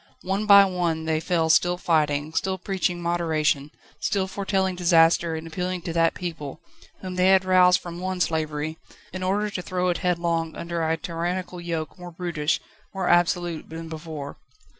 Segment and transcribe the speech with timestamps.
[0.23, 3.69] One by one they fell still fighting, still preaching moderation,
[3.99, 6.59] still foretelling disaster and appealing to that people,
[7.01, 8.79] whom they had roused from one slavery,
[9.13, 12.59] in order to throw it headlong under a tyrannical yoke more brutish,
[12.95, 14.37] more absolute than before.